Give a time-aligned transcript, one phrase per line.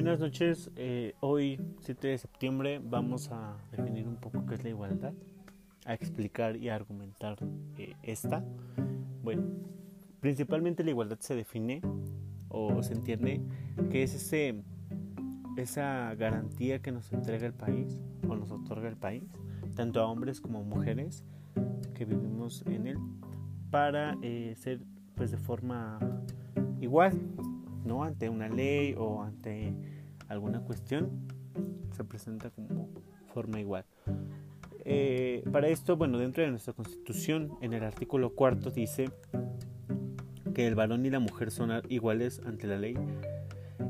[0.00, 4.68] Buenas noches, eh, hoy 7 de septiembre vamos a definir un poco qué es la
[4.70, 5.12] igualdad,
[5.86, 7.36] a explicar y a argumentar
[7.76, 8.44] eh, esta.
[9.24, 9.42] Bueno,
[10.20, 11.82] principalmente la igualdad se define
[12.48, 13.42] o se entiende
[13.90, 14.62] que es ese,
[15.56, 19.24] esa garantía que nos entrega el país o nos otorga el país,
[19.74, 21.24] tanto a hombres como a mujeres
[21.94, 22.98] que vivimos en él,
[23.72, 24.80] para eh, ser
[25.16, 25.98] pues de forma
[26.80, 27.20] igual,
[27.88, 28.04] ¿no?
[28.04, 29.74] Ante una ley o ante
[30.28, 31.10] alguna cuestión,
[31.96, 32.90] se presenta como
[33.32, 33.84] forma igual.
[34.84, 39.10] Eh, para esto, bueno, dentro de nuestra constitución, en el artículo cuarto dice
[40.54, 42.94] que el varón y la mujer son iguales ante la ley.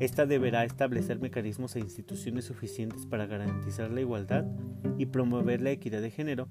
[0.00, 4.44] Esta deberá establecer mecanismos e instituciones suficientes para garantizar la igualdad
[4.98, 6.48] y promover la equidad de género,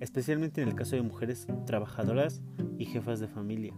[0.00, 2.42] especialmente en el caso de mujeres trabajadoras
[2.78, 3.74] y jefas de familia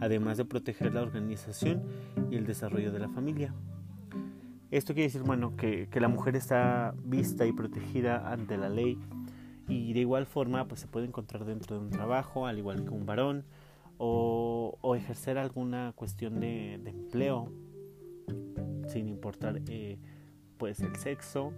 [0.00, 1.82] además de proteger la organización
[2.30, 3.54] y el desarrollo de la familia.
[4.70, 8.98] Esto quiere decir, bueno, que, la mujer está vista y protegida ante la ley
[9.66, 12.90] y de igual forma pues se puede encontrar dentro de un trabajo, al igual que
[12.90, 13.44] un varón,
[13.96, 17.50] o, ejercer alguna cuestión de, empleo,
[18.86, 19.98] sin importar eh,
[20.58, 21.52] pues el sexo,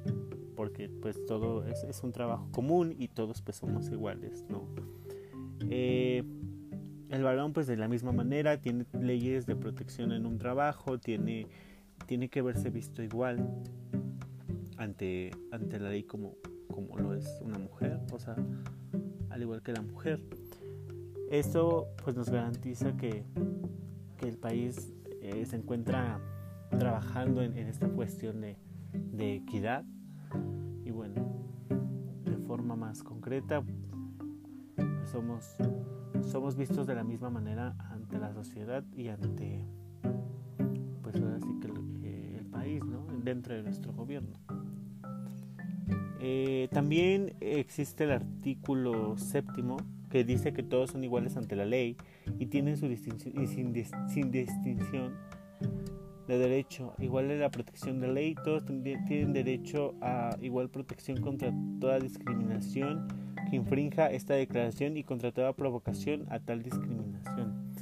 [0.57, 4.69] porque pues todo es, un trabajo común y todos pues somos iguales, ¿no?
[5.69, 6.25] Eh,
[7.11, 11.49] el varón pues de la misma manera tiene leyes de protección en un trabajo, tiene,
[12.07, 13.49] tiene que verse visto igual
[14.77, 16.37] ante, ante la ley como,
[16.73, 18.37] como lo es una mujer, o sea,
[19.29, 20.21] al igual que la mujer.
[21.31, 23.25] Esto pues nos garantiza que,
[24.21, 26.21] el país eh, se encuentra
[26.79, 28.59] trabajando en, esta cuestión de,
[28.93, 29.83] de equidad
[30.85, 31.27] y bueno,
[32.25, 33.65] de forma más concreta,
[35.11, 35.57] somos
[36.31, 39.65] somos vistos de la misma manera ante la sociedad y ante
[41.03, 43.07] pues ahora sí que el, eh, país ¿no?
[43.25, 44.39] dentro de nuestro gobierno
[46.21, 49.79] eh, también existe el artículo séptimo
[50.11, 51.97] que dice que todos son iguales ante la ley
[52.39, 53.75] y tienen su distinción sin,
[54.09, 55.15] sin distinción
[56.29, 61.53] de derecho igual de la protección de ley todos tienen derecho a igual protección contra
[61.81, 67.75] toda discriminación infrinja esta declaración y contra toda provocación a tal discriminación.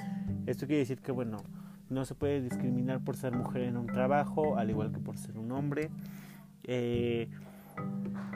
[0.47, 1.39] Esto quiere decir que, bueno,
[1.91, 5.39] no se puede discriminar por ser mujer en un trabajo, al igual que por ser
[5.39, 5.91] un hombre.
[6.65, 7.29] Eh,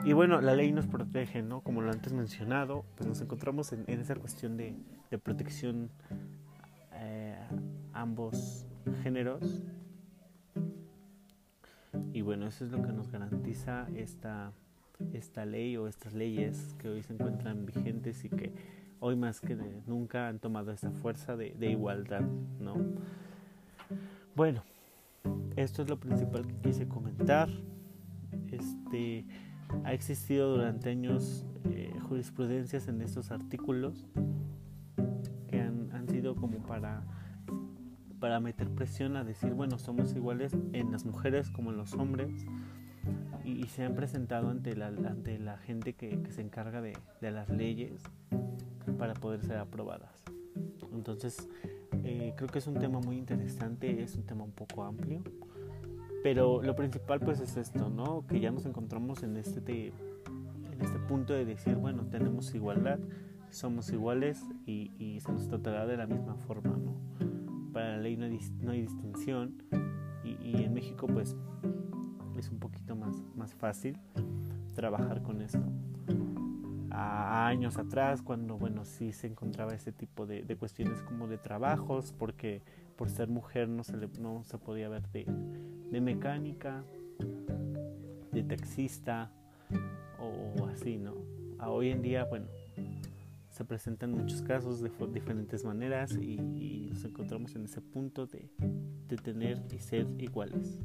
[0.05, 1.61] y bueno, la ley nos protege, ¿no?
[1.61, 4.75] Como lo antes mencionado, pues nos encontramos en, esa cuestión de,
[5.23, 5.89] protección
[6.93, 7.37] eh,
[7.93, 8.65] ambos
[9.01, 9.63] géneros.
[12.11, 14.51] Y bueno, eso es lo que nos garantiza esta
[15.13, 18.53] esta ley o estas leyes que hoy se encuentran vigentes y que
[18.99, 19.55] hoy más que
[19.85, 22.21] nunca han tomado esa fuerza de, igualdad,
[22.59, 22.75] ¿no?
[24.35, 24.63] Bueno,
[25.55, 27.49] esto es lo principal que quise comentar.
[28.51, 29.25] Este,
[29.83, 34.07] ha existido durante años eh, jurisprudencias en estos artículos
[35.47, 37.03] que han, han sido como para
[38.23, 42.45] para meter presión a decir, bueno, somos iguales en las mujeres como en los hombres,
[43.43, 48.01] y, se han presentado ante la, ante la gente que, se encarga de, las leyes
[48.97, 50.23] para poder ser aprobadas.
[50.93, 51.47] Entonces,
[52.03, 55.21] eh, creo que es un tema muy interesante, es un tema un poco amplio,
[56.21, 58.25] pero lo principal pues es esto, ¿no?
[58.27, 62.99] Que ya nos encontramos en este, en este punto de decir, bueno, tenemos igualdad,
[63.49, 66.95] somos iguales y, se nos tratará de la misma forma, ¿no?
[67.73, 69.63] Para la ley no hay, no hay distinción
[70.23, 71.35] y, y en México pues
[72.43, 73.97] es un poquito más, más fácil
[74.75, 75.63] trabajar con esto.
[76.91, 82.13] A años atrás, cuando bueno, sí se encontraba ese tipo de, cuestiones como de trabajos,
[82.13, 82.61] porque
[82.97, 85.25] por ser mujer no se, no se podía ver de,
[85.89, 86.83] de mecánica,
[88.31, 89.31] de taxista
[90.19, 91.15] o así, ¿no?
[91.59, 92.47] A hoy en día, bueno,
[93.49, 96.37] se presentan muchos casos de diferentes maneras y,
[96.89, 98.51] nos encontramos en ese punto de,
[99.07, 100.77] de tener y ser iguales.